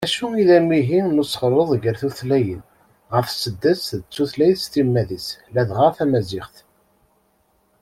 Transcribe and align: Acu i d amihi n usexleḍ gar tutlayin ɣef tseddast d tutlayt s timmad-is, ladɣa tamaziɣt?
Acu 0.05 0.27
i 0.41 0.43
d 0.49 0.49
amihi 0.57 0.99
n 1.03 1.21
usexleḍ 1.23 1.69
gar 1.83 1.95
tutlayin 2.01 2.61
ɣef 3.13 3.27
tseddast 3.29 3.89
d 4.01 4.03
tutlayt 4.13 4.59
s 4.63 4.65
timmad-is, 4.73 5.27
ladɣa 5.53 5.89
tamaziɣt? 5.97 6.55